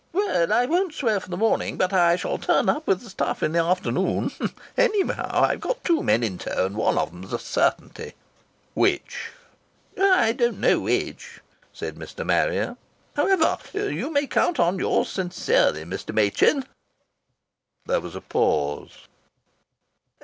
[0.13, 3.43] "Well, I won't swear for the morning, but I shall turn up with the stuff
[3.43, 4.31] in the afternoon,
[4.75, 5.29] anyhow.
[5.43, 8.13] I've two men in tow, and one of them's a certainty."
[8.73, 9.29] "Which?"
[10.01, 11.41] "I don't know which,"
[11.71, 12.25] said Mr.
[12.25, 12.77] Marrier.
[13.15, 13.59] "How evah,
[13.93, 16.15] you may count on yours sincerely, Mr.
[16.15, 16.65] Machin."
[17.85, 19.07] There was a pause.